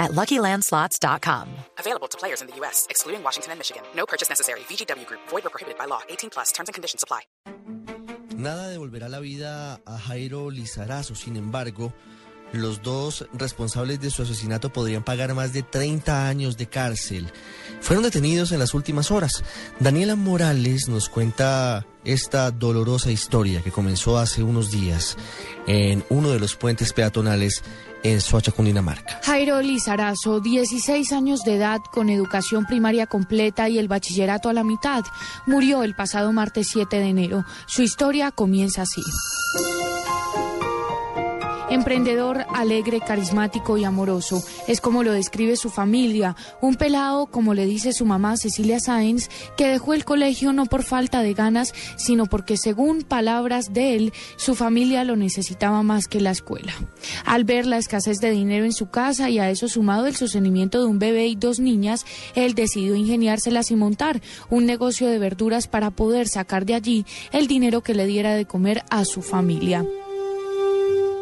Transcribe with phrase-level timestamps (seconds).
[0.00, 1.48] at LuckyLandSlots.com.
[1.78, 3.84] Available to players in the U.S., excluding Washington and Michigan.
[3.94, 4.60] No purchase necessary.
[4.60, 5.20] VGW Group.
[5.28, 6.00] Void or prohibited by law.
[6.08, 6.50] 18 plus.
[6.50, 7.20] Terms and conditions apply.
[8.40, 11.14] Nada devolverá la vida a Jairo Lizarazo.
[11.14, 11.92] Sin embargo,
[12.52, 17.32] los dos responsables de su asesinato podrían pagar más de 30 años de cárcel.
[17.80, 19.42] Fueron detenidos en las últimas horas.
[19.78, 25.16] Daniela Morales nos cuenta esta dolorosa historia que comenzó hace unos días
[25.66, 27.62] en uno de los puentes peatonales
[28.02, 29.20] en Soacha, Cundinamarca.
[29.22, 34.64] Jairo Lizarazo, 16 años de edad, con educación primaria completa y el bachillerato a la
[34.64, 35.04] mitad,
[35.46, 37.44] murió el pasado martes 7 de enero.
[37.66, 39.02] Su historia comienza así.
[41.70, 44.42] Emprendedor, alegre, carismático y amoroso.
[44.66, 46.34] Es como lo describe su familia.
[46.60, 50.82] Un pelado, como le dice su mamá Cecilia Sáenz, que dejó el colegio no por
[50.82, 56.20] falta de ganas, sino porque, según palabras de él, su familia lo necesitaba más que
[56.20, 56.72] la escuela.
[57.24, 60.80] Al ver la escasez de dinero en su casa y a eso sumado el sostenimiento
[60.80, 62.04] de un bebé y dos niñas,
[62.34, 67.46] él decidió ingeniárselas y montar un negocio de verduras para poder sacar de allí el
[67.46, 69.84] dinero que le diera de comer a su familia.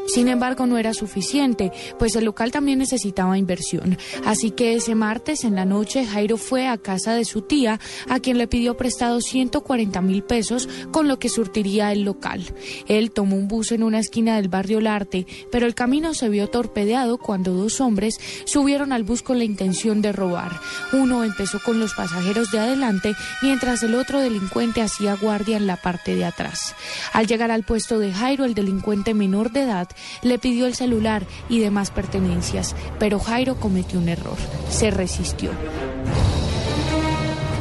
[0.09, 3.99] Sin embargo, no era suficiente, pues el local también necesitaba inversión.
[4.25, 7.79] Así que ese martes en la noche Jairo fue a casa de su tía,
[8.09, 12.43] a quien le pidió prestado 140 mil pesos, con lo que surtiría el local.
[12.87, 16.49] Él tomó un bus en una esquina del barrio Larte, pero el camino se vio
[16.49, 20.59] torpedeado cuando dos hombres subieron al bus con la intención de robar.
[20.93, 25.77] Uno empezó con los pasajeros de adelante, mientras el otro delincuente hacía guardia en la
[25.77, 26.75] parte de atrás.
[27.13, 29.89] Al llegar al puesto de Jairo, el delincuente menor de edad
[30.23, 34.37] le pidió el celular y demás pertenencias, pero Jairo cometió un error,
[34.71, 35.51] se resistió.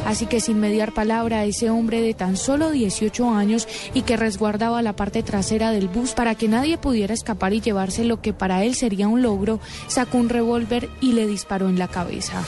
[0.08, 4.80] Así que sin mediar palabra, ese hombre de tan solo 18 años y que resguardaba
[4.80, 8.64] la parte trasera del bus para que nadie pudiera escapar y llevarse lo que para
[8.64, 12.42] él sería un logro, sacó un revólver y le disparó en la cabeza.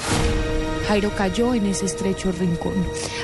[0.89, 2.73] Jairo cayó en ese estrecho rincón.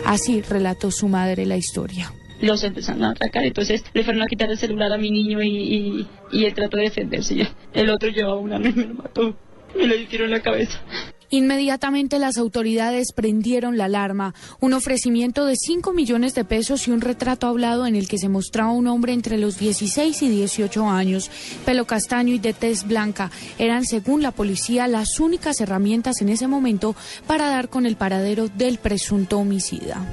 [0.05, 3.45] Así relató su madre la historia los empezaron a atacar.
[3.45, 6.85] Entonces le fueron a quitar el celular a mi niño y, y, él trató de
[6.85, 7.49] defenderse.
[7.73, 9.37] El otro llevaba una arma y me lo mató.
[9.77, 10.81] Me le hicieron la cabeza.
[11.29, 14.35] Inmediatamente las autoridades prendieron la alarma.
[14.61, 18.29] Un ofrecimiento de 5 millones de pesos y un retrato hablado en el que se
[18.29, 21.31] mostraba un hombre entre los 16 y 18 años,
[21.65, 26.47] pelo castaño y de tez blanca, eran, según la policía, las únicas herramientas en ese
[26.47, 26.95] momento
[27.27, 30.07] para dar con el paradero del presunto homicida.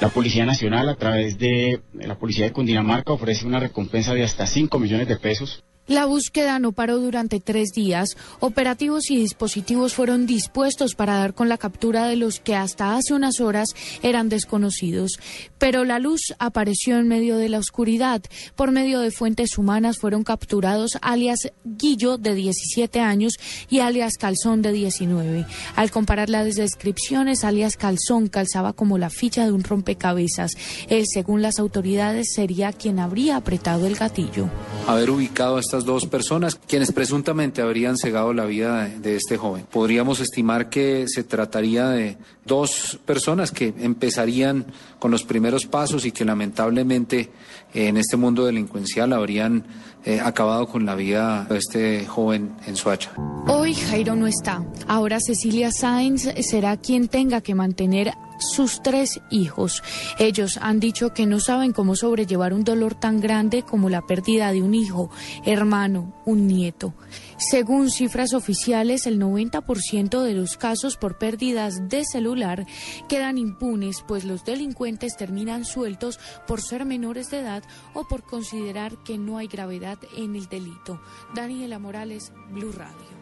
[0.00, 4.46] La Policía Nacional, a través de la Policía de Cundinamarca, ofrece una recompensa de hasta
[4.46, 8.16] 5 millones de pesos la búsqueda no paró durante tres días.
[8.38, 13.12] Operativos y dispositivos fueron dispuestos para dar con la captura de los que hasta hace
[13.12, 13.70] unas horas
[14.00, 15.18] eran desconocidos.
[15.58, 18.22] Pero la luz apareció en medio de la oscuridad.
[18.54, 23.32] Por medio de fuentes humanas fueron capturados alias Guillo, de 17 años,
[23.68, 25.44] y alias Calzón, de 19.
[25.74, 30.52] Al comparar las descripciones, alias Calzón calzaba como la ficha de un rompecabezas.
[30.88, 34.48] Él, según las autoridades, sería quien habría apretado el gatillo.
[34.86, 39.66] Haber ubicado a estas dos personas, quienes presuntamente habrían cegado la vida de, este joven.
[39.70, 44.66] Podríamos estimar que se trataría de dos personas que empezarían
[44.98, 47.30] con los primeros pasos y que lamentablemente
[47.74, 49.64] en este mundo delincuencial habrían
[50.04, 53.12] eh, acabado con la vida de este joven en Suacha.
[53.46, 54.64] Hoy Jairo no está.
[54.86, 59.82] Ahora Cecilia Sáenz será quien tenga que mantener sus tres hijos.
[60.18, 64.52] Ellos han dicho que no saben cómo sobrellevar un dolor tan grande como la pérdida
[64.52, 65.10] de un hijo,
[65.44, 66.94] hermano, un nieto.
[67.36, 72.66] Según cifras oficiales, el 90% de los casos por pérdidas de celular
[73.08, 77.62] quedan impunes, pues los delincuentes terminan sueltos por ser menores de edad
[77.94, 81.00] o por considerar que no hay gravedad en el delito.
[81.34, 83.19] Daniela Morales, Blue Radio.